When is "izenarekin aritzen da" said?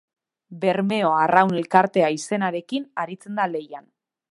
2.17-3.49